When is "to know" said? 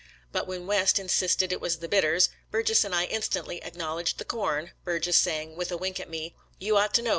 6.95-7.09